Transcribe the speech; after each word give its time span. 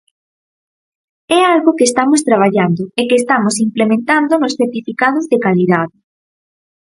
É 1.37 1.39
algo 1.53 1.75
que 1.77 1.87
estamos 1.89 2.21
traballando 2.29 2.83
e 2.99 3.01
que 3.09 3.19
estamos 3.21 3.55
implementando 3.67 4.33
nos 4.41 4.57
certificados 4.59 5.25
de 5.31 5.37
calidade. 5.45 5.97